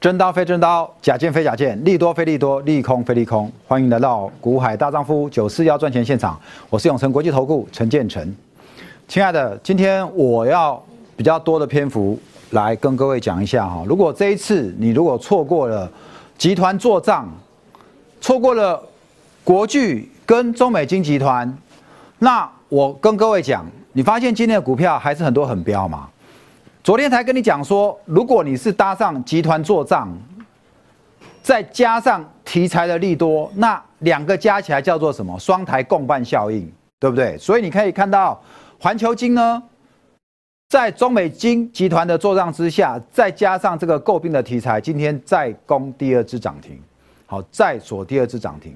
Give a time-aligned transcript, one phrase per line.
[0.00, 3.52] 真刀非真刀，假剑非假剑，利多非利多，利空非利空。
[3.68, 6.40] 欢迎来到股海大丈夫九四幺赚钱现场，
[6.70, 8.34] 我是永成国际投顾陈建成。
[9.06, 10.82] 亲爱的，今天我要
[11.18, 12.18] 比较多的篇幅
[12.52, 13.84] 来跟各位讲一下哈。
[13.86, 15.86] 如果这一次你如果错过了
[16.38, 17.28] 集团做账，
[18.22, 18.82] 错过了
[19.44, 21.54] 国巨跟中美金集团，
[22.20, 26.08] 那我跟各位讲，你发现今天的股票还是很多很标嘛？
[26.82, 30.08] 昨天才跟你讲说，如果你是搭上集团做账，
[31.42, 35.38] 再加上题材的利多，那两个加起来叫做什么？
[35.38, 36.66] 双台共伴效应，
[36.98, 37.36] 对不对？
[37.36, 38.40] 所以你可以看到，
[38.78, 39.62] 环球金呢，
[40.70, 46.80] 在中美金集团的做账之下，再加上这个诟病的题材，今天再攻第二支涨停，
[47.26, 48.74] 好，再锁第二支涨停。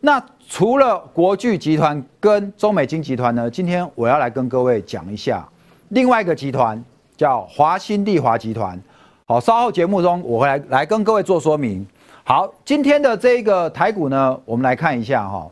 [0.00, 5.46] 那除了国巨集团跟中美金集团呢，今天我要来跟各位讲一下
[5.90, 6.82] 另外一个集团。
[7.16, 8.78] 叫华新丽华集团，
[9.26, 11.86] 好，稍后节目中我会来来跟各位做说明。
[12.24, 15.48] 好，今天的这个台股呢，我们来看一下哈，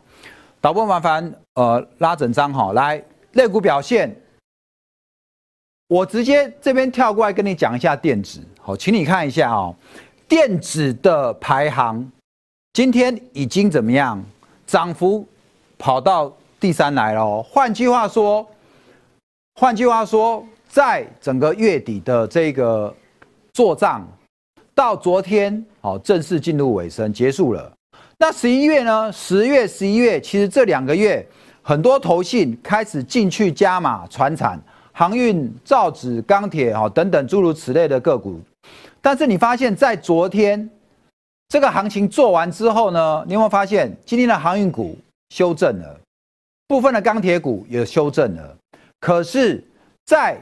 [0.61, 4.15] 导播麻烦呃拉整张哈，来类股表现，
[5.87, 9.75] 我直接这边跳过来跟你讲一下电子，好，请你看一下哦，
[10.27, 12.11] 电子的排行
[12.73, 14.23] 今天已经怎么样，
[14.67, 15.25] 涨幅
[15.77, 18.45] 跑到第三来了，换句话说，
[19.55, 20.45] 换句话说。
[20.75, 22.93] 在整个月底的这个
[23.53, 24.05] 做账，
[24.73, 27.71] 到昨天好正式进入尾声结束了。
[28.17, 29.09] 那十一月呢？
[29.09, 31.25] 十月、十一月，其实这两个月
[31.61, 34.59] 很多投信开始进去加码船产、
[34.91, 38.41] 航运、造纸、钢铁哈等等诸如此类的个股。
[39.01, 40.69] 但是你发现，在昨天
[41.47, 44.97] 这个行情做完之后呢，你有没有发现今天的航运股
[45.29, 45.97] 修正了，
[46.67, 48.57] 部分的钢铁股也修正了。
[48.99, 49.63] 可是，
[50.05, 50.37] 在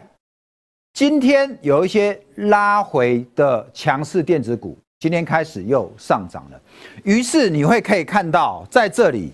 [0.93, 6.61] 今天有一些拉回的强势电子股，今天开始又上涨了。
[7.03, 9.33] 于是你会可以看到，在这里，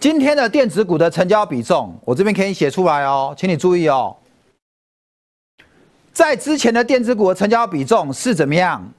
[0.00, 4.16] 今天的电子股的成交比重，我这边可以写出来哦，请你注意哦。
[6.14, 8.90] 在之前的电子股的成交比重是怎么样？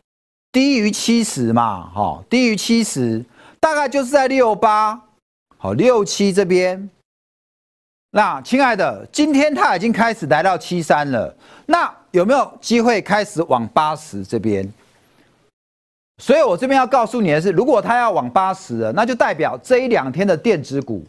[0.51, 3.25] 低于七十嘛，哈，低于七十，
[3.59, 5.01] 大概就是在六八，
[5.57, 6.87] 好，六七这边。
[8.13, 11.33] 那亲爱的，今天它已经开始来到七三了，
[11.65, 14.69] 那有没有机会开始往八十这边？
[16.21, 21.07] 所以我这边要告诉你的是，如果它要往八十了，那就代表这一两天的电子股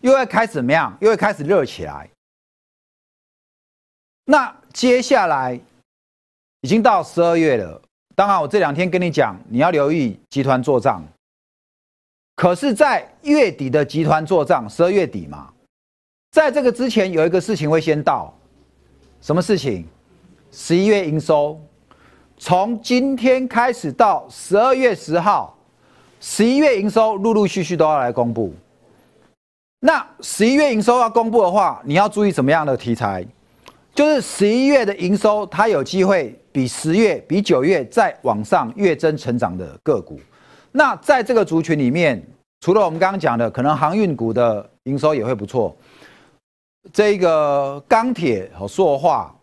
[0.00, 0.92] 又会开始怎么样？
[1.00, 2.10] 又会开始热起来。
[4.24, 5.58] 那接下来
[6.62, 7.80] 已经到十二月了，
[8.16, 11.02] 当然我这两天跟你讲，你要留意集团做账。
[12.34, 15.52] 可是，在月底的集团做账，十二月底嘛。
[16.32, 18.32] 在这个之前，有一个事情会先到，
[19.20, 19.84] 什么事情？
[20.50, 21.60] 十一月营收，
[22.38, 25.54] 从今天开始到十二月十号，
[26.20, 28.54] 十一月营收陆陆续续都要来公布。
[29.80, 33.22] 那十一月营收要公布的话，你要注意什么样的题材？
[33.94, 40.18] 就是十一月的营收，它有机会比十月、比九月再往上月增成长的个股。
[40.70, 42.26] 那在这个族群里面，
[42.62, 45.76] 除了我们刚刚讲的，可能航运股的营收也会不错。
[46.90, 49.34] 这个钢铁和塑化，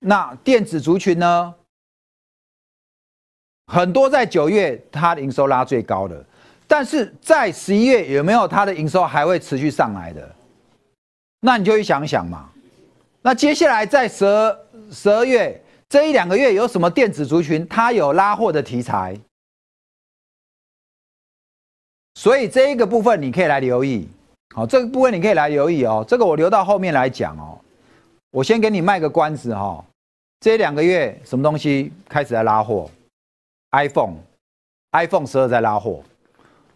[0.00, 1.54] 那电子族群呢？
[3.68, 6.22] 很多在九月它的营收拉最高的，
[6.66, 10.34] 但是在十一月有没有它的营收还会持续上来的？
[11.40, 12.50] 那你就去想想嘛。
[13.22, 14.58] 那接下来在十二
[14.90, 19.18] 十二月这一两个月有什么电子族群它有拉货的题材？
[22.14, 24.06] 所以这一个部分你可以来留意。
[24.54, 26.04] 好，这个部分你可以来留意哦。
[26.06, 27.58] 这个我留到后面来讲哦。
[28.30, 29.82] 我先给你卖个关子哈。
[30.40, 32.90] 这两个月什么东西开始在拉货
[33.70, 36.02] ？iPhone，iPhone 十二在拉货，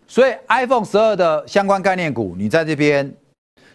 [0.07, 3.13] 所以 iPhone 十二的相关概念股，你在这边，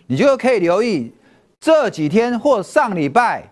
[0.07, 1.13] 你就可以留意
[1.59, 3.43] 这几天或上礼拜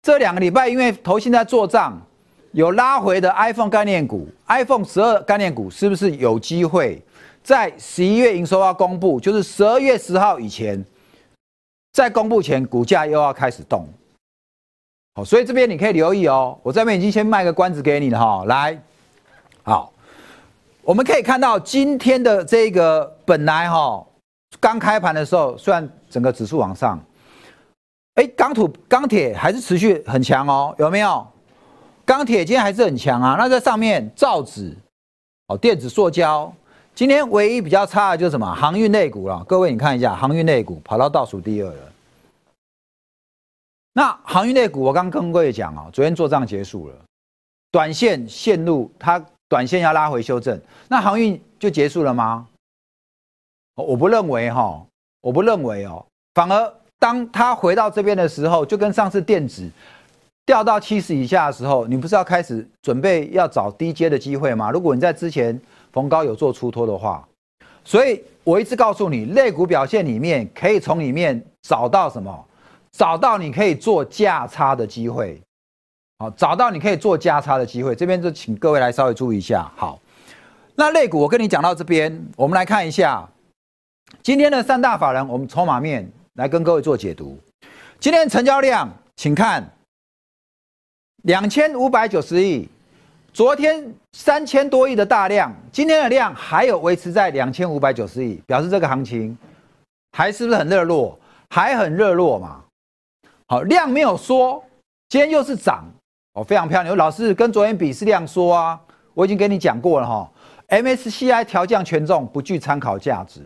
[0.00, 2.00] 这两个礼拜，因为头现在做账
[2.52, 7.02] 有拉回的 iPhone 概念股，iPhone 十二概念股是不是有机会？
[7.48, 10.84] 在十一月营收要公布，就是十二月十号以前，
[11.94, 13.88] 在公布前，股价又要开始动。
[15.14, 16.58] 好，所以这边你可以留意哦。
[16.62, 18.44] 我这边已经先卖个关子给你了哈。
[18.44, 18.78] 来，
[19.62, 19.90] 好，
[20.82, 24.06] 我们可以看到今天的这个本来哈，
[24.60, 27.00] 刚开盘的时候，虽然整个指数往上，
[28.16, 31.26] 哎，钢土钢铁还是持续很强哦，有没有？
[32.04, 33.36] 钢铁今天还是很强啊。
[33.38, 34.76] 那在上面造纸，
[35.46, 36.52] 哦，电子塑胶。
[36.98, 41.92] 今天唯一比较差的就是什么航运类股了，各位你看一下，航运类股跑到倒数第二了。
[43.92, 46.96] 那航运类股我刚跟各位讲啊，昨天做账结束了，
[47.70, 52.48] 短线线路它短线要拉回修正，那航运就结束了吗？
[53.76, 54.84] 我不认为哈，
[55.20, 56.04] 我不认为哦，
[56.34, 59.70] 反而当它回到这边的时候，就跟上次电子
[60.44, 64.72] 掉到七十以下的时候，你不是要开始准备要找低阶的机会吗？
[64.72, 65.56] 如果你在之前
[65.92, 67.26] 逢高有做出脱的话，
[67.84, 72.44] 所以我一直告诉你，类股表现里面可以从里面找到什么？
[72.92, 75.40] 找到你可以做价差的机会。
[76.18, 77.94] 好，找到你可以做价差的机会。
[77.94, 79.70] 这边就请各位来稍微注意一下。
[79.76, 80.00] 好，
[80.74, 83.28] 那类股我跟你讲到这边，我们来看一下
[84.22, 87.38] 今天的三大法人，我们筹码面来跟各位做解读。
[88.00, 89.70] 今天成交量，请看
[91.22, 92.68] 两千五百九十亿，
[93.38, 99.38] 昨天三千多亿的大量，今天的量还有维持在两千五百九十亿，表示这个行情
[100.10, 101.16] 还是不是很热络？
[101.50, 102.60] 还很热络嘛？
[103.46, 104.60] 好，量没有缩，
[105.08, 105.84] 今天又是涨。
[106.34, 106.96] 哦，非常漂亮。
[106.96, 108.80] 老师跟昨天比是量缩啊，
[109.14, 110.28] 我已经跟你讲过了哈。
[110.70, 113.40] MSCI 调降权重不具参考价值，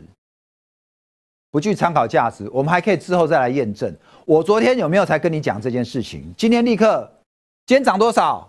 [1.50, 2.48] 不具参考价值。
[2.50, 3.94] 我们还可以之后再来验证。
[4.24, 6.32] 我昨天有没有才跟你讲这件事情？
[6.34, 7.12] 今天立刻，
[7.66, 8.48] 今天涨多少？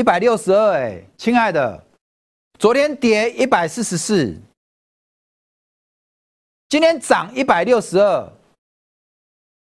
[0.00, 1.84] 一百六十二哎，亲爱的，
[2.58, 4.34] 昨天跌一百四十四，
[6.70, 8.32] 今天涨一百六十二，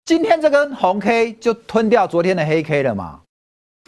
[0.05, 3.19] 今天这根红 K 就吞掉昨天的黑 K 了嘛？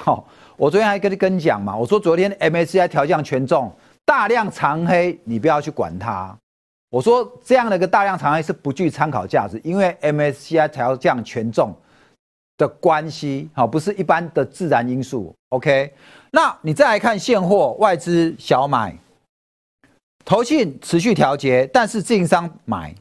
[0.03, 3.71] 好，我昨天还跟你跟你讲嘛，我说昨天 MSCI 调降权重，
[4.03, 6.35] 大量长黑，你不要去管它。
[6.89, 11.77] 我说这样的一个大量长黑是不具参考价值，因为 MSCI 调降权重
[12.59, 15.33] 的关系，好，不是一般的自然因素。
[15.49, 15.91] OK，
[16.29, 18.95] 那你再来看现货，外资小买，
[20.25, 22.93] 投信持续调节，但是自营商买，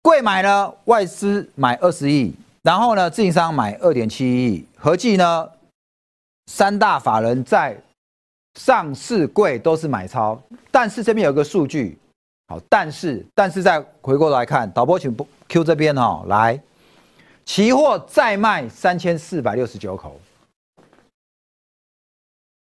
[0.00, 2.32] 贵买呢，外资买二十亿，
[2.62, 5.50] 然后呢，自营商买二点七亿，合计呢？
[6.46, 7.76] 三大法人在
[8.58, 11.98] 上市贵都是买超，但是这边有个数据，
[12.48, 16.60] 好，但是但是再回过来看，导播请不 Q 这边哦，来，
[17.44, 20.18] 期货再卖三千四百六十九口，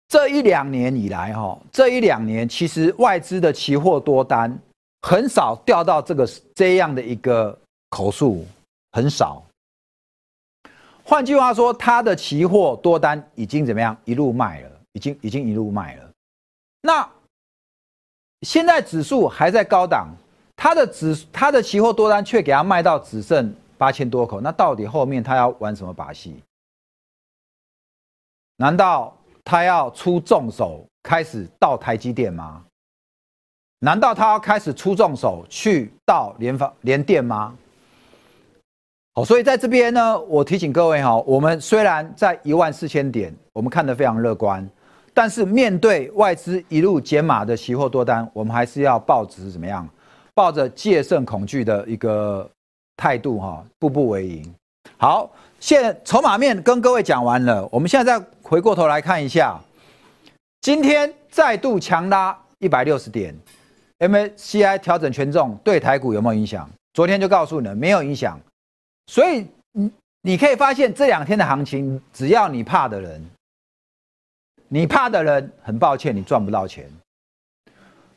[0.09, 4.57] 这一两年以来哈，这一两年其实外资的期货多单
[5.03, 7.59] 很少掉到这个这样的一个
[7.91, 8.47] 口数，
[8.93, 9.43] 很少。
[11.03, 13.97] 换句话说，它的期货多单已经怎么样？
[14.05, 16.11] 一路卖了，已经已经一路卖了。
[16.83, 17.11] 那
[18.43, 20.09] 现在指数还在高档，
[20.55, 24.41] 它的指它的期货多单却给它卖到只剩八千多口。
[24.41, 26.43] 那到底后面他要玩什么把戏？
[28.57, 32.65] 难道他要出重手开始到台积电吗？
[33.79, 37.55] 难道他要开始出重手去到联发联电吗？
[39.15, 44.69] 好所以在这边呢，我提醒各位哈，我们虽然在一万四千点，我们看得非常乐观，
[45.15, 49.89] 但是面对外资一路减码的期货多单，我们还是要抱持怎么样？
[50.35, 52.49] 抱着戒慎恐惧的一个
[52.99, 54.55] 态度哈，步步为营。
[54.99, 55.31] 好，
[55.61, 59.59] 现筹码面跟各位讲完了，我们现在再回过头来看一下，
[60.61, 63.33] 今天再度强拉一百六十点
[64.01, 66.69] ，MSCI 调整权重对台股有没有影响？
[66.93, 68.41] 昨天就告诉你了，没有影响。
[69.07, 73.25] 所以你你可以发现这两天的行情，只要你怕的人，
[74.67, 76.91] 你怕的人，很抱歉，你赚不到钱。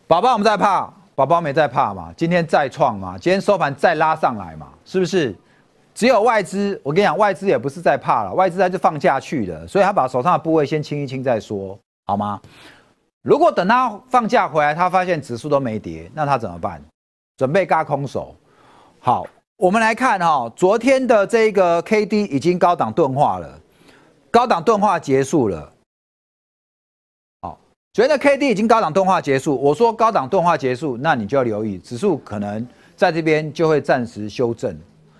[0.07, 2.13] 宝宝我们在怕，宝宝没在怕嘛？
[2.15, 3.17] 今天再创嘛？
[3.17, 4.67] 今天收盘再拉上来嘛？
[4.85, 5.35] 是不是？
[5.93, 11.77] 只有外资，我跟你讲，外资也不是在怕了，外资他就放假去的，所以他把手上的部位先清一清再说，
[12.07, 12.39] 好吗？
[13.21, 16.81] 如果等他放假回来，他发现指数都没跌，那他怎么办？
[17.37, 18.35] 准备嘎空手，
[18.99, 19.27] 好。
[19.57, 23.59] 我们来看哈，昨天的这个 K D 已经高档钝化了，
[24.31, 25.70] 高档钝化结束了。
[27.91, 29.59] 好，昨天的 K D 已经高档钝化结束。
[29.61, 34.73] 我说高档钝化结束，那你就要留意指数可能在这边就会暂时修正。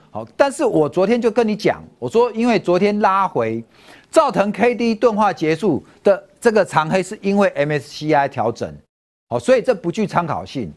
[0.10, 3.62] 好，但是我昨天就跟你讲，我说因为昨天拉回
[4.10, 8.74] 造成 K D 钝化结束的这个长黑，是因为 M S C I 调整，
[9.28, 10.74] 好，所以这不具参考性。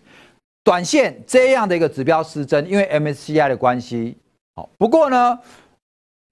[0.64, 4.16] 短线这样的一个指标失真，因为 MSCI 的关系，
[4.56, 5.38] 好，不过呢，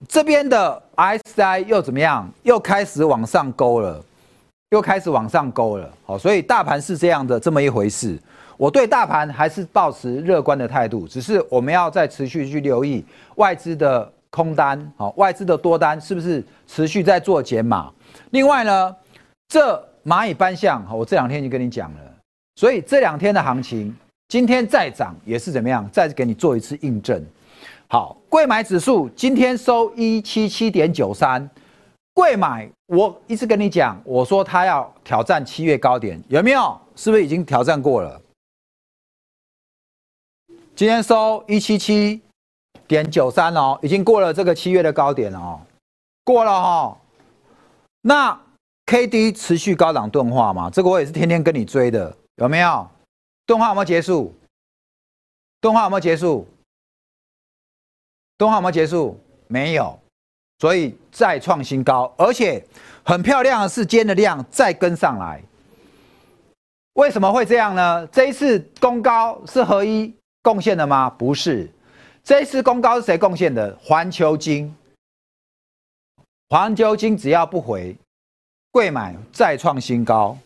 [0.08, 2.28] 这边的 S I 又怎么样？
[2.42, 4.02] 又开始往上勾了，
[4.72, 8.18] 又开始往上勾了，好，所以大盘是这样的这么一回事。
[8.56, 17.92] 我对大盘还是保持乐观的态度，只是我们要再持续去留意外资的空单，好，外资的多单是不是持续在做减码？
[18.30, 18.96] 另外呢，
[19.48, 22.00] 这蚂蚁搬象，我这两天已经跟你讲了，
[22.56, 23.94] 所以这两天的行情。
[24.28, 25.86] 今天再涨也是怎么样？
[25.92, 27.22] 再给你做一次印证。
[27.88, 31.46] 好，贵买指数今天收一七七点九三，
[32.14, 36.78] 贵买，我一直跟你讲，我说它要挑战七月高点，有没有？
[36.94, 38.20] 是不是已经挑战过了？
[40.74, 42.20] 今天收一七七
[42.86, 45.60] 点九三哦，已经过了这个七月的高点了哦，
[46.24, 46.98] 过了哈。
[48.02, 48.38] 那
[48.86, 52.86] K D 持续高档钝化嘛，这个我也是天天跟你追的，有没有？
[53.46, 54.34] 钝化有没有结束？
[55.60, 56.46] 钝化有没有结束？
[58.36, 59.18] 钝化有没有结束？
[59.46, 59.98] 没有。
[60.62, 62.64] 所以再创新高，而且
[63.02, 65.42] 很漂亮的是，今天的量再跟上来。
[66.92, 68.06] 为什么会这样呢？
[68.12, 71.10] 这一次攻高是合一贡献的吗？
[71.10, 71.68] 不是，
[72.22, 73.76] 这一次攻高是谁贡献的？
[73.82, 74.72] 环球金。
[76.50, 77.96] 环球金只要不回，
[78.70, 80.38] 贵买再创新高。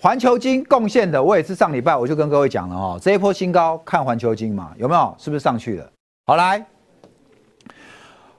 [0.00, 5.14] 环球金贡献的，我也是上礼拜我就跟各位讲了哦，这一波新高看环球金嘛，有没有？
[5.16, 5.88] 是不是上去了？
[6.26, 6.66] 好来。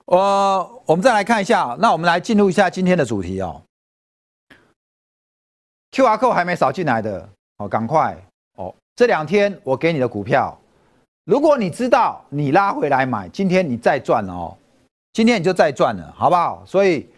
[0.06, 3.60] 呃，我们再来看一下，那我们来进入一下今天的主题哦。
[5.92, 8.16] Q R code 还没扫进来的，哦，赶快
[8.58, 8.74] 哦！
[8.96, 10.56] 这两天我给你的股票，
[11.24, 14.56] 如果你知道你拉回来买，今天你再赚了哦，
[15.14, 16.64] 今天你就再赚了，好不好？
[16.68, 17.10] 所以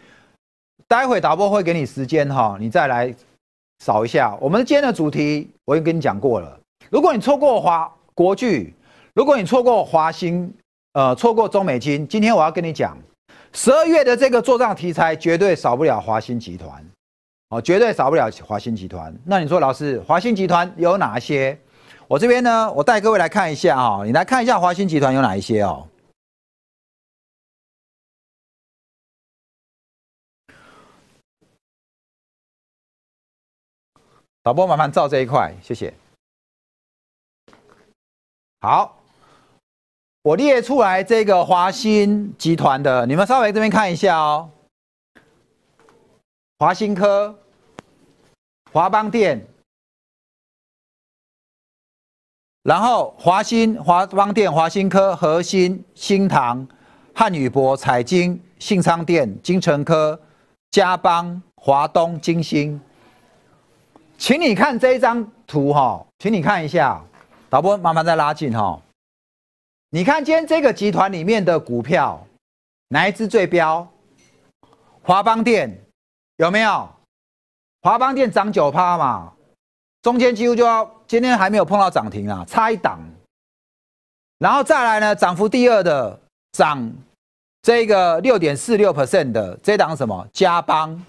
[0.86, 3.14] 待会导播会给你时间哈，你再来
[3.80, 4.34] 扫一下。
[4.40, 8.74] 我们今天的主题我已经跟你讲过了，如果你错过华国巨，
[9.12, 10.50] 如果你错过华兴。
[10.92, 12.96] 呃，错过中美金，今天我要跟你讲，
[13.52, 16.84] 十二月的这个做账题材绝对少不了华兴集团，
[17.50, 19.14] 哦，绝对少不了华兴集团。
[19.24, 21.56] 那你说，老师，华兴集团有哪些？
[22.08, 25.86] 我这边呢，我带各位来看一下哈，你来看一下华兴集团有哪一些哦。
[34.42, 35.92] 导播，麻烦照这一块，谢谢。
[38.60, 38.97] 好。
[40.28, 44.50] 我列出来这个华兴集团的，你们稍微这边看一下哦。
[46.58, 47.34] 华兴科、
[48.70, 49.42] 华邦电，
[52.62, 56.68] 然后华兴、华邦电、华兴科、核心、新唐、
[57.14, 60.20] 汉语博、彩金、信昌电、金城科、
[60.72, 62.78] 嘉邦、华东、金星，
[64.18, 67.02] 请你看这一张图哈，请你看一下，
[67.48, 68.78] 导播麻烦再拉近哈。
[69.90, 72.22] 你看今天这个集团里面的股票，
[72.88, 73.88] 哪一只最标？
[75.02, 75.74] 华邦电
[76.36, 76.86] 有没有？
[77.80, 79.32] 华邦电涨九趴嘛，
[80.02, 83.00] 中间几乎就要今天还没有碰到涨停啊，差一档。
[84.38, 86.20] 然后再来呢，涨幅第二的
[86.52, 86.92] 涨
[87.62, 90.28] 这个六点四六 percent 的这档什么？
[90.34, 91.02] 嘉邦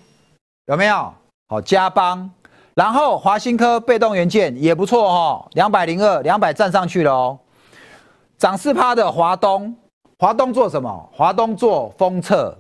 [0.68, 1.14] 有没有？
[1.50, 2.32] 好，嘉邦。
[2.76, 7.38] 然后华新科被动元件也不错哈，两百零二，两百站上去了哦。
[8.40, 9.76] 涨四趴的华东，
[10.18, 11.10] 华东做什么？
[11.12, 12.58] 华东做封测。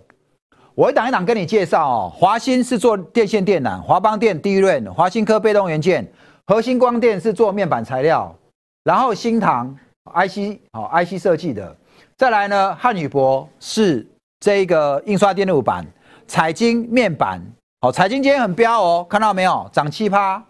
[0.75, 2.11] 我一档一档跟你介绍哦。
[2.13, 6.05] 华兴是做电线电缆，华邦电低润，华兴科被动元件，
[6.47, 8.35] 核心光电是做面板材料，
[8.83, 9.73] 然后新唐
[10.13, 11.73] IC 好 IC 设计的。
[12.17, 14.05] 再来呢，汉语博是
[14.41, 15.85] 这个印刷电路板，
[16.27, 17.41] 彩晶面板
[17.79, 19.69] 好，彩晶今天很彪哦，看到没有？
[19.71, 20.43] 涨七趴，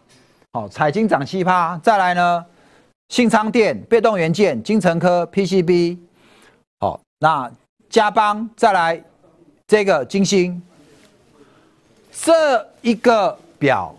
[0.53, 1.79] 好，彩晶涨七趴。
[1.83, 2.43] 再来呢？
[3.09, 5.97] 信昌电、被动元件、金城科、PCB，
[6.79, 7.51] 好，那
[7.89, 9.03] 嘉邦再来
[9.65, 10.61] 这个金星，
[12.11, 13.95] 这一个表，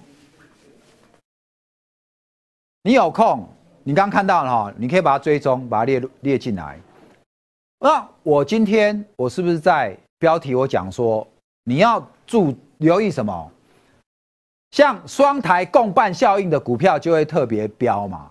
[2.84, 3.46] 你有空，
[3.82, 6.78] 你刚看到了哈，你可以把它追踪，把它列列进来。
[7.80, 11.26] 那我今天我是不是在标题我讲说，
[11.64, 13.50] 你要注留意什么？
[14.70, 18.30] 像双台共办效应的股票就会特别标嘛。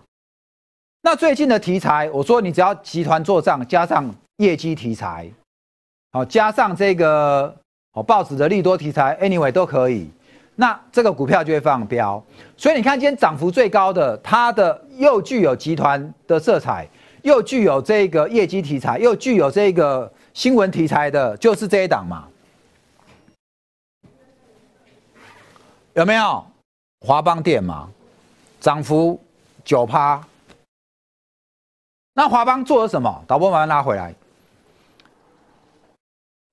[1.02, 5.30] 那最近的题材，我说你只要集团做账，加上业绩题材，
[6.12, 7.54] 好，加上这个
[7.92, 10.10] 好报纸的利多题材，anyway 都可以，
[10.56, 12.22] 那这个股票就会放标。
[12.54, 16.86] 所以你看今天涨幅最高的，它的又具有集团的色彩，
[17.22, 22.28] 又具有这个业绩题材，又具有这个新闻题材的，就是这一档嘛，
[25.94, 26.44] 有没有？
[27.06, 27.88] 华邦电嘛，
[28.60, 29.18] 涨幅
[29.64, 30.22] 九趴。
[32.14, 33.24] 那华邦做了什么？
[33.26, 34.14] 导播马上拉回来。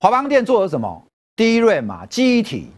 [0.00, 1.02] 华邦店做了什么？
[1.34, 2.70] 低瑞嘛，记忆体，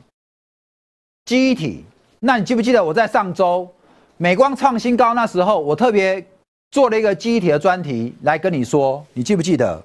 [1.25, 1.85] 记忆体。
[2.19, 3.71] 那你记不记得我在上周
[4.17, 6.25] 美光创新高那时候，我特别
[6.71, 9.83] 做了一个记忆体的专题来跟你说，你记不记得？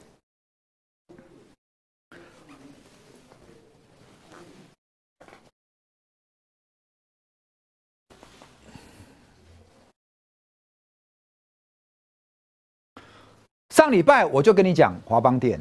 [13.75, 15.60] 上礼拜我就跟你讲华邦店，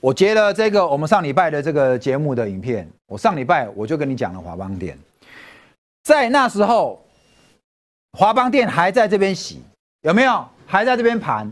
[0.00, 4.98] 我截了这个我们上礼拜的这个节目的影片，我上礼拜我就跟你讲了华邦店，
[6.02, 7.00] 在那时候，
[8.18, 9.62] 华邦店还在这边洗，
[10.00, 10.44] 有没有？
[10.66, 11.48] 还在这边盘，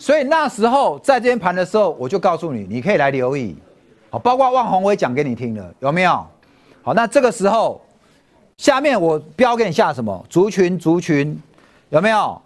[0.00, 3.56] 所以那时候在这边盘的时候，我就告诉你，你可以来留意，
[4.10, 6.26] 好，包括万宏我也讲给你听了，有没有？
[6.82, 7.80] 好，那这个时候，
[8.58, 10.26] 下面我标给你下什么？
[10.28, 11.42] 族群，族群，
[11.88, 12.42] 有没有？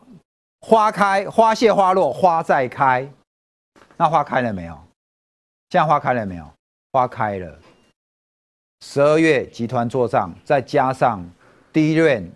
[0.63, 3.07] 花开花谢花落花再开，
[3.97, 4.75] 那花开了没有？
[5.71, 6.49] 现在花开了没有？
[6.93, 7.59] 花开了。
[8.85, 11.25] 十二月集团做账，再加上
[11.73, 12.31] 第一轮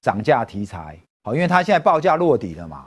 [0.00, 2.86] 涨价题材，好，因为它现在报价落底了嘛，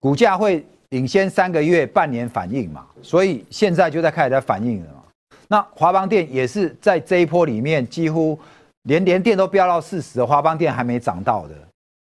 [0.00, 5.02] 股价会领先三个月、半年反应嘛，所以现在就在开始在反应了嘛。
[5.48, 8.38] 那华邦电也是在这一波里面，几乎
[8.84, 11.54] 连连电都飙到四十，华邦电还没涨到的。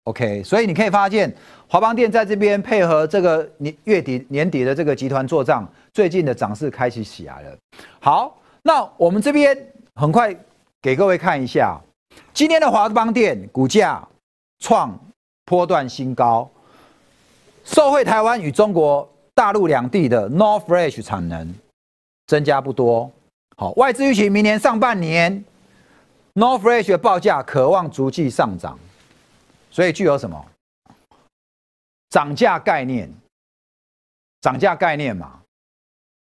[0.05, 1.33] OK，所以你可以发现，
[1.69, 7.57] 华邦电在这边配合这个年月底年底的这个集团做账，最近的涨势开始起来了。
[8.01, 9.57] 好，那我们这边
[9.95, 10.35] 很快
[10.81, 11.79] 给各位看一下，
[12.33, 14.03] 今天的华邦电股价
[14.61, 14.99] 创
[15.45, 16.51] 波段新高，
[17.63, 21.55] 受惠台湾与中国大陆两地的 North Flash 产能
[22.27, 23.09] 增加不多。
[23.59, 25.45] 好，外资预期明年上半年
[26.35, 28.79] North Flash 的报价渴望逐季上涨。
[29.71, 30.47] 所以具有什么
[32.11, 33.13] 涨价概念？
[34.41, 35.41] 涨价概念嘛？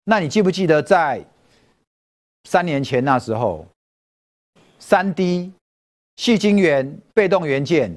[0.04, 1.24] 那你记不记得在
[2.44, 3.64] 三年前那时候，
[4.78, 5.52] 三 D、
[6.16, 7.94] 细晶圆、被动元件、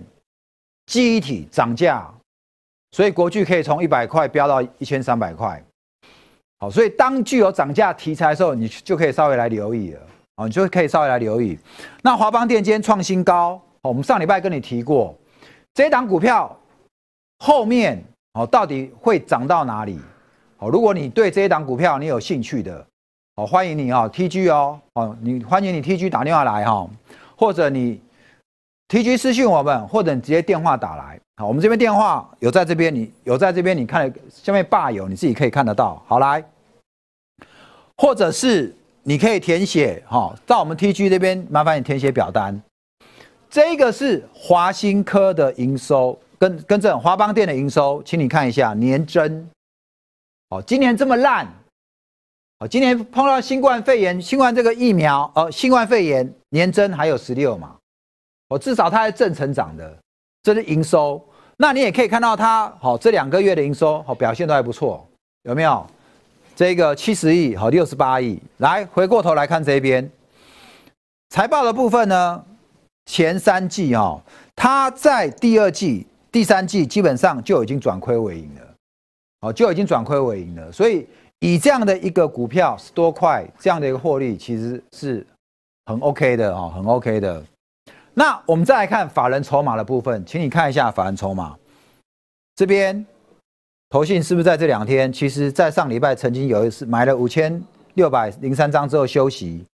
[0.86, 2.14] 记忆体涨价，
[2.92, 5.64] 所以国巨可以从一百块飙到一千三百块。
[6.60, 10.02] 好，所以当具有涨价题材的时候，你就可以稍微来留意了。
[10.36, 11.58] 哦，你就可以稍微来留意。
[12.02, 15.18] 那华邦电今天创新高，我们上礼拜跟你提过。
[15.74, 16.56] 这档股票
[17.40, 18.02] 后面
[18.34, 20.00] 哦，到底会涨到哪里？
[20.58, 22.86] 好，如果你对这一档股票你有兴趣的，
[23.36, 26.88] 好，欢迎你啊，TG 哦，哦，你欢迎你 TG 打电话来哈，
[27.36, 28.00] 或者你
[28.88, 31.20] TG 私信我们，或者你直接电话打来。
[31.38, 36.02] 好，我们这边电话有在这边，你有在这边，你看下面霸有，你自己可以看得到。
[36.08, 36.44] 好来，
[37.98, 42.62] 或者是你可以填写哈，到我们 TG 这边麻烦你填写表单。
[43.54, 49.48] 这个是华新科的营收，跟跟这华邦电的营收，请你看一下年增。
[50.50, 51.48] 哦，今年这么烂，
[52.58, 57.76] 哦，今年碰到新冠肺炎，新冠这个疫苗，哦，新冠肺炎年增还有十六嘛，
[58.50, 60.00] 哦，至少它是正成长的，
[60.42, 61.24] 这是营收。
[61.56, 65.08] 那你也可以看到它，好，这两个月的营收，好，表现都还不错，
[65.44, 65.86] 有没有？
[66.56, 68.42] 这个七十亿，好，六十八亿。
[68.58, 70.10] 来，回过头来看这边，
[71.30, 72.44] 财报的部分呢？
[73.06, 74.22] 前三季哦，
[74.56, 78.62] 它在第二季、第三季基本上就已经转亏为盈了，
[79.42, 80.72] 哦，就已经转亏为盈了。
[80.72, 81.06] 所以
[81.40, 85.26] 以这样的一个股票十多块这样的一个获利，其实是
[85.86, 87.44] 很 OK 的哦，很 OK 的。
[88.14, 91.58] 那我们再来看法人筹码的部分，请你看一下法人筹码
[92.56, 93.06] 这边，
[93.90, 95.12] 投信是不是在这两天？
[95.12, 97.62] 其实，在上礼拜曾经有一次买了五千
[97.96, 99.66] 六百零三张之后休息，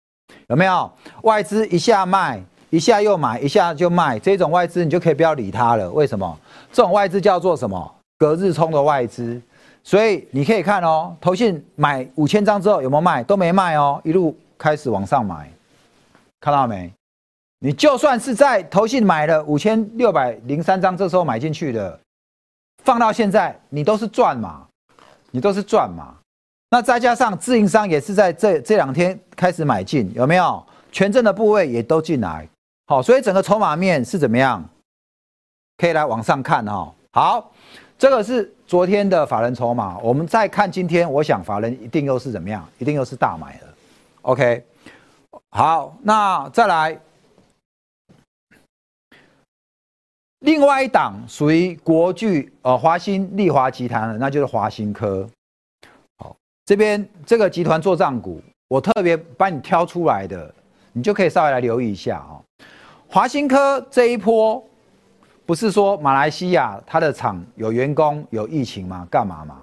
[0.47, 0.91] 有没有？
[1.23, 2.43] 外资一下卖。
[2.69, 5.89] 一下又买，一下就卖，这种外资你就可以不要理它了。
[5.91, 6.39] 为什么？
[6.71, 7.95] 这种外资叫做什么？
[8.17, 9.41] 隔日冲的外资。
[9.81, 13.23] 所以你可以看哦，投信买五千张之后有没有卖？
[13.23, 15.49] 都没卖哦，一路开始往上买，
[16.41, 16.91] 看到没？
[17.59, 21.99] 你就算是在投信买了五千六百零三张，这时候买进去的，
[22.83, 24.67] 放到现在你都是赚嘛，
[25.31, 26.13] 你都是赚嘛。
[26.69, 30.63] 那再加上自营商也是在这这两天开始买进，有没有？
[30.91, 32.47] 权证的部位也都进来。
[32.89, 34.67] 好，所以整个筹码面是怎么样？
[35.77, 36.91] 可以来往上看哈。
[37.11, 37.51] 好，
[37.99, 42.67] 这个是昨天的法人筹码，我们再看今天，我想法人一定又是怎么样？
[42.79, 43.67] 一定又是大买的。
[44.23, 44.65] OK，
[45.51, 46.99] 好，那再来，
[50.39, 55.29] 另外一档属于国巨呃华兴利华集团的，那就是华兴科。
[56.17, 60.51] 好，这边这个集团做账股，我特别帮你挑出来的，
[60.91, 62.41] 你就可以稍微来留意一下啊。
[63.11, 64.63] 华新科这一波，
[65.43, 69.07] 不是说马来西亚它的厂有员工有疫情吗？
[69.09, 69.57] 干嘛嘛？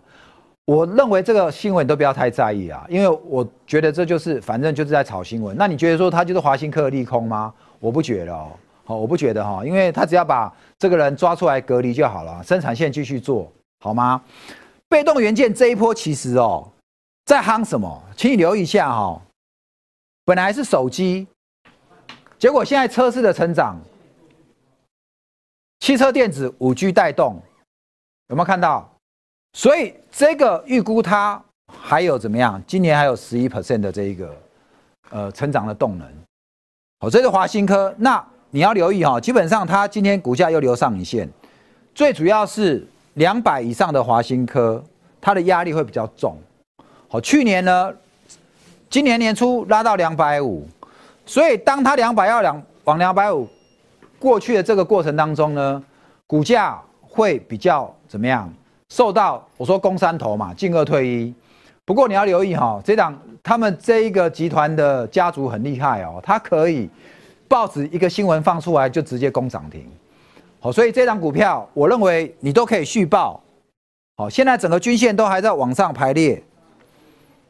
[0.65, 5.57] 我认为这个新闻都不要太在意啊，因为我觉得这就是反正就是在炒新闻。
[5.57, 7.55] 那你觉得说它就是华新科的利空吗？
[7.79, 8.51] 我不觉得哦，
[8.85, 14.21] 好，我不觉得哈，因为他只要把这个人抓出来隔离就好了，生产线继续做好吗？
[14.89, 16.67] 被动元件这一波其实哦，
[17.27, 18.03] 在夯什么？
[18.17, 19.23] 请你留意一下哈，
[20.25, 21.29] 本来是手机。
[22.39, 23.77] 结果现在车市的成长，
[25.81, 27.41] 汽车电子五 G 带动，
[28.29, 28.91] 有没有看到？
[29.55, 32.63] 所以这个预估它还有怎么样？
[32.67, 34.37] 今年还有十一 percent 的这一个
[35.11, 36.07] 呃成长的动能。
[37.01, 37.95] 好，这是华新科。
[37.97, 41.29] 那你要留意哈，基本上它今天股价又留上影线，
[41.95, 44.83] 最主要是两百以上的华新科，
[45.21, 46.37] 它的压力会比较重。
[47.09, 47.95] 好，去年呢，
[48.91, 50.67] 今年年初拉到两百五，
[51.27, 53.47] 所以当它两百要两往两百五
[54.19, 55.85] 过去的这个过程当中呢，
[56.27, 58.51] 股价会比较怎么样？
[58.89, 61.35] 受到我说攻三头嘛，进二退一。
[61.85, 66.89] 不过你要留意哈，这档他们这一个集团的家族很厉害哦，它可以
[67.49, 69.85] 报纸一个新闻放出来就直接攻涨停。
[70.61, 73.41] 好，所以这档股票我认为你都可以续报。
[74.17, 76.43] 好，现在整个均线都还在往上排列。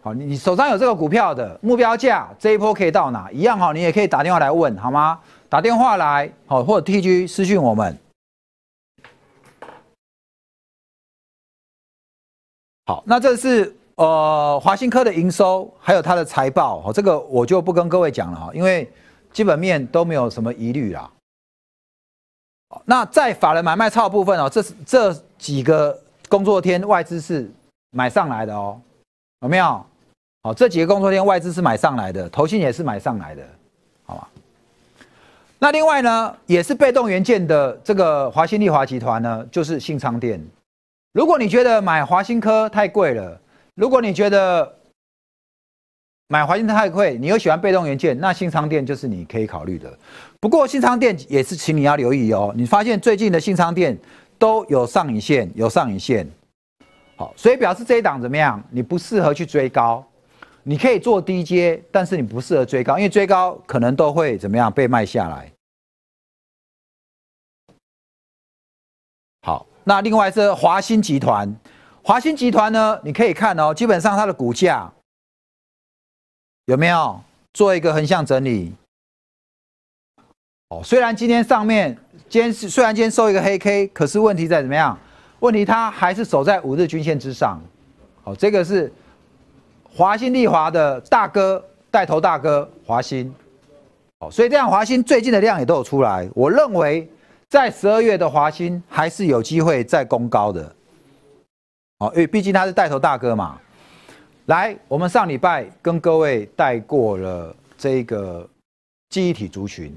[0.07, 3.29] 好，你手上有这个股票的目标价这一波可以到哪？
[3.33, 5.21] 一样哈，你也可以打电话来问好吗？
[5.49, 7.99] 打电话来好，或者 T G 私讯我们。
[12.85, 18.89] 好，那这是呃华新科的营收，还有它的财报，哦，这个我就不跟各位讲了哈，因为
[19.33, 21.11] 基本面都没有什么疑虑啦。
[22.85, 27.51] 那在法人买卖超部分哦，这是这几个工作天外资是
[27.91, 28.81] 买上来的哦，
[29.41, 29.85] 有没有？
[30.47, 33.43] 好，这几个工作天外资是买上来的，投信也是买上来的，
[34.05, 34.29] 好吧？
[35.59, 40.41] 那另外呢，也是被动元件的这个华新丽华集团呢，就是信昌电。
[41.15, 43.41] 如果你觉得买华新科太贵了，
[43.75, 44.73] 如果你觉得
[46.29, 49.93] 买华新科太贵，你又喜欢被动元件，那信昌店就是你可以考虑的。
[50.39, 52.55] 不过信昌店也是，请你要留意哦。
[52.57, 53.99] 你发现最近的信昌店
[54.39, 56.25] 都有上影线，有上影线，
[57.17, 58.63] 好，所以表示这一档怎么样？
[58.71, 60.07] 你不适合去追高，
[60.69, 65.53] 你可以做低阶，但是你不适合追高，因为追高可能都会怎么样被卖下来。
[69.43, 69.65] 好。
[69.85, 71.55] 那另外是华兴集团，
[72.03, 74.93] 华兴集团呢，你可以看哦，基本上它的股价
[76.65, 77.21] 有没有
[77.53, 78.75] 做一个横向整理？
[80.71, 81.97] 哦，虽然今天上面
[82.29, 84.99] 今天是虽然今天收一个黑 K，可是问题在怎么样？
[85.39, 87.63] 问题它还是守在五日均线之上。
[88.25, 88.93] 哦，这个是
[89.97, 93.35] 华兴利华的大哥带头大哥华兴。
[94.21, 97.11] 哦，所以这样华兴最近的量也都有出来，我认为。
[97.49, 100.75] 在十二月的华兴还是有机会再攻高的，
[101.99, 103.57] 哦，因为毕竟他是带头大哥嘛。
[104.47, 108.47] 来，我们上礼拜跟各位带过了这个
[109.11, 109.97] 记忆体族群，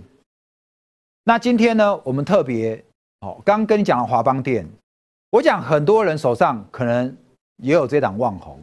[1.24, 2.82] 那今天呢，我们特别
[3.22, 4.64] 哦，刚跟你讲了华邦电，
[5.32, 7.18] 我讲很多人手上可能
[7.64, 8.62] 也有这档旺红，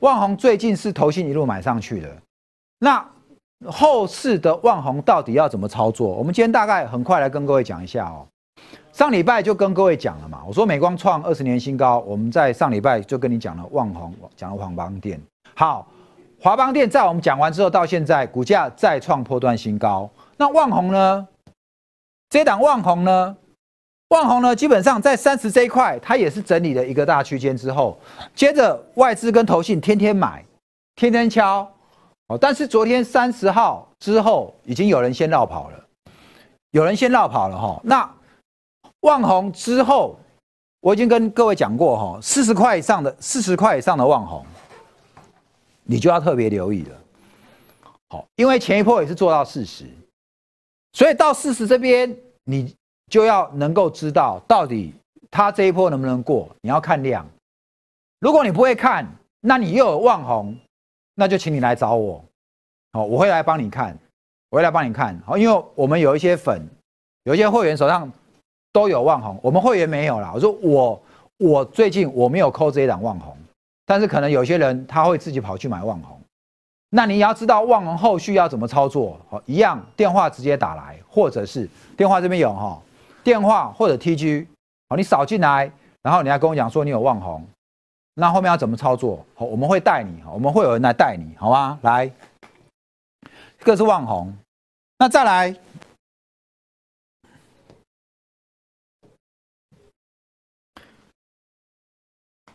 [0.00, 2.16] 旺宏最近是投信一路买上去的，
[2.78, 3.04] 那。
[3.68, 6.08] 后市的万宏到底要怎么操作？
[6.08, 8.26] 我们今天大概很快来跟各位讲一下哦。
[8.92, 15.18] 上礼拜就跟各位讲了嘛，我说美光创二十年新高，我们在上礼拜就跟你讲了万宏，讲了华邦电。
[15.54, 15.86] 好，
[16.38, 20.08] 华邦电在我们讲完之后，到现在股价再创破断新高。
[20.36, 21.26] 那万宏呢？
[22.28, 23.34] 这档万宏呢？
[24.08, 24.54] 万红呢？
[24.54, 27.98] 基本上在三十这一块，它也是整理了一个大区间之后，
[28.34, 30.44] 接着外资跟投信天天买，
[30.94, 31.68] 天天敲。
[32.28, 35.84] 哦，但是昨天三十号之后，已经有人先绕跑了，
[36.72, 37.80] 有人先绕跑了哈。
[37.84, 38.08] 那
[39.00, 40.18] 万红之后，
[40.80, 44.44] 我已经跟各位讲过哈，四十块以上的四十块以上的万红，
[45.84, 46.96] 你就要特别留意了。
[48.08, 49.84] 好，因为前一波也是做到四十，
[50.92, 52.74] 所以到四十这边，你
[53.10, 54.94] 就要能够知道到底
[55.30, 57.26] 它这一波能不能过，你要看量。
[58.20, 59.06] 如果你不会看，
[59.40, 60.56] 那你又有望红。
[61.18, 62.22] 那就请你来找我，
[62.92, 63.96] 好，我会来帮你看，
[64.50, 66.60] 我会来帮你看，好，因为我们有一些粉，
[67.22, 68.12] 有一些会员手上
[68.70, 70.30] 都有望红，我们会员没有啦。
[70.34, 71.02] 我说我
[71.38, 73.34] 我最近我没有扣这一档望红，
[73.86, 76.20] 但是可能有些人他会自己跑去买望红，
[76.90, 81.66] 那你要知道望红后续要怎么操作，好，一样电话直接打来，或者是
[81.96, 82.78] 电话这边有哈，
[83.26, 84.46] 电话或者 TG，
[84.88, 85.68] 好，你扫进来，
[86.00, 87.44] 然后你要跟我讲说你有望红。
[88.14, 89.26] 那后面要怎么操作？
[89.34, 91.76] 好，我们会带你，我们会有人来带你，好吗？
[91.82, 92.08] 来，
[93.58, 94.32] 这是万红，
[94.96, 95.52] 那再来，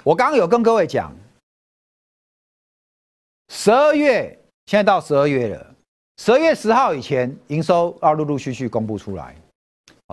[0.06, 1.14] 我刚刚有跟各位讲，
[3.50, 5.76] 十二月现在到十二月了，
[6.16, 9.36] 十二月十号以前营收要陆陆续续公布出来。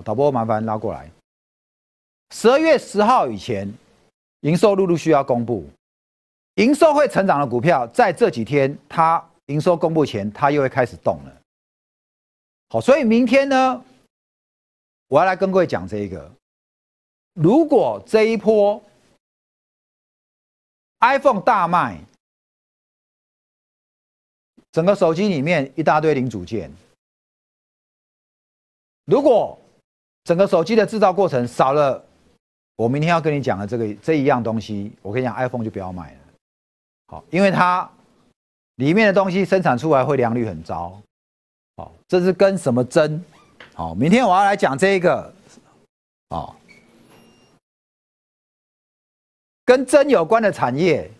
[0.03, 1.11] 导播麻烦拉过来，
[2.31, 3.73] 十二月十号以前。
[4.43, 5.69] 营收陆陆续要公布，
[6.55, 11.43] 营收会成长的股票，在这几天它营收公布前，它又会开始动了。
[12.69, 13.85] 好，所以明天呢，
[15.09, 16.31] 我要来跟各位讲这一个，
[17.33, 18.81] 如果这一波
[21.01, 21.99] iPhone 大卖，
[24.71, 26.73] 整个手机里面一大堆零组件。
[29.05, 29.59] 如果
[30.29, 32.05] 整个手机的制造过程少了，
[32.77, 36.19] 我明天要跟你讲的这个这一样东西，我跟你讲，iPhone 就不要买了。
[37.07, 37.89] 好，因为它
[38.75, 41.01] 里面的东西生产出来会良率很糟。
[41.79, 43.25] 好，这是跟什么针？
[43.73, 45.33] 好，明天我要来讲这一个，
[46.29, 46.55] 哦，
[49.65, 51.11] 跟针有关的产业。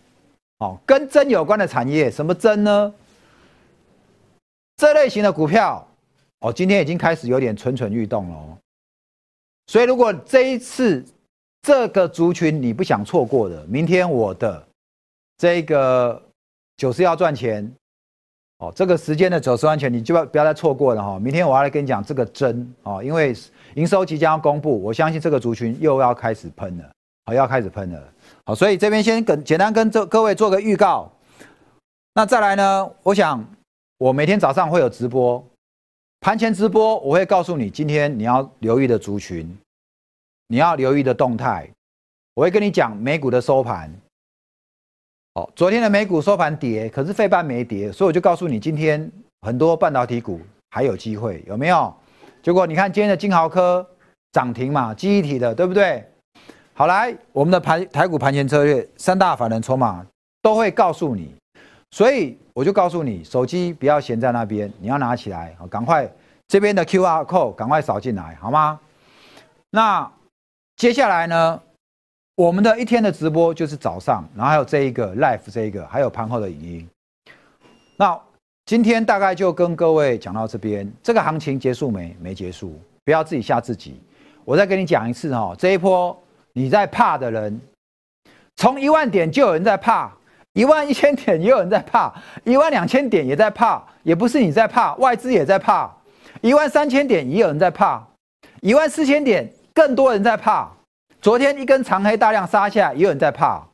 [0.59, 2.93] 好，跟针有关的产业，什么针呢？
[4.77, 5.89] 这类型的股票，
[6.41, 8.59] 哦，今天已经开始有点蠢蠢欲动了。
[9.69, 11.05] 所以，如果这一次
[11.63, 14.67] 这个族群你不想错过的，明天我的
[15.37, 16.21] 这个
[16.79, 17.71] 九十要赚钱，
[18.61, 21.19] 哦，这个时间的九十万钱，你就要不要再错过了哈。
[21.19, 23.37] 明天我要来跟你讲这个真哦，因为
[23.75, 26.91] 营收即将要公布，我相信这个族群又要开始喷了，
[27.27, 28.03] 好，要开始喷了。
[28.47, 31.13] 好，所以这边先跟简单跟这各位做个预告。
[32.15, 32.91] 那再来呢？
[33.03, 33.47] 我想
[33.99, 35.45] 我每天早上会有直播，
[36.21, 39.57] 盘前直播我会告诉你今天你要留意的族群，
[40.49, 41.69] 你要留意的动态。
[42.35, 43.93] 我会跟你讲美股的收盘。
[45.35, 49.11] 好，昨天的美股收盘跌，可是费半没跌，所以我就告诉你今天
[49.43, 51.95] 很多半导体股还有机会，有没有？
[52.43, 53.87] 结果你看今天的金豪科
[54.33, 56.05] 涨停嘛，记忆体的，对不对？
[56.75, 60.05] 好来，我们的盘台股盘前策略，三大法人筹码
[60.43, 61.33] 都会告诉你，
[61.91, 66.11] 所以我就告诉你，手机不要闲在那边，你要拿起来，赶快
[66.47, 68.79] 这边的 Q R code 赶快扫进来，好吗？
[69.71, 70.11] 那
[70.77, 71.61] 接下来呢，
[72.37, 76.89] 我们的一天的直播就是早上，然后还有这一个 live 这一个，还有盘后的影音。
[77.97, 78.19] 那
[78.67, 82.17] 今天大概就跟各位讲到这边，这个行情结束没？
[82.21, 84.01] 没结束，不要自己吓自己。
[84.45, 86.17] 我再跟你讲一次哈，这一波。
[86.55, 87.61] 你在怕的人，
[88.57, 90.13] 从一万点就有人在怕，
[90.53, 92.13] 一万一千点也有人在怕，
[92.45, 95.91] 一万两千点也在怕，也不是你在怕，外资也在怕，
[96.41, 98.05] 一万三千点也有人在怕，
[98.61, 100.71] 一万四千点更多人在怕。
[101.21, 103.67] 昨天一根长黑大量杀下，也有人在怕。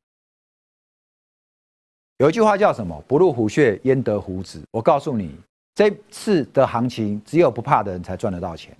[2.19, 3.03] 有一句话叫什么？
[3.09, 4.63] 不入虎穴，焉得虎子？
[4.71, 5.39] 我告诉你，
[5.75, 8.77] 这次的行情，只有不怕的人才赚得到钱。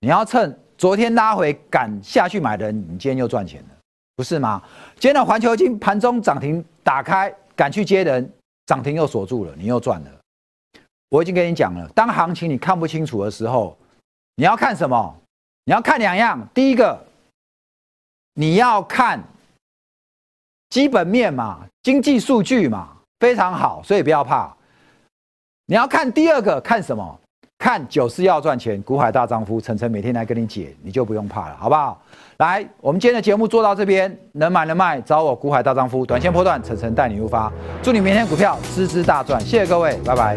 [0.00, 0.58] 你要趁。
[0.78, 3.64] 昨天拉回敢下去买的人，你今天就赚钱，
[4.16, 4.62] 不是吗？
[4.94, 8.30] 今天的环球金盘中涨停打开，敢去接人，
[8.66, 10.10] 涨停又锁住了，你又赚了。
[11.08, 13.76] 我已经跟你讲了，当行情你看不清楚的时候，
[14.36, 15.16] 你要看什么？
[15.64, 16.98] 你要看两样，第一个，
[18.34, 19.22] 你要看
[20.70, 24.54] 基本面嘛，经济数据嘛，非常好，所以不要怕。
[25.66, 27.20] 你要看第二个，看什么？
[27.62, 32.02] 看九四要赚钱，股海大丈夫，晨晨每天来跟你解，你就不用怕了，好不好？
[32.38, 40.36] 来，我们今天的节目做到这边，能买能卖，找我股海大丈夫，短线波段，晨晨带你入发，祝你明天股票支支大赚，谢谢各位，拜拜。